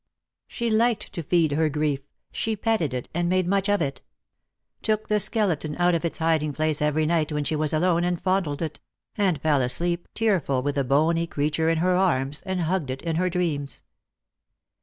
[0.47, 1.99] She liked to feed her grief;
[2.31, 4.01] she petted it, and made much of it;
[4.81, 8.19] took the skeleton out of its hiding place every night when she was alone, and
[8.19, 8.79] fondled it;
[9.15, 13.17] and fell asleep tearful with the bony creature in her arms, and hugged it in
[13.17, 13.83] her dreams.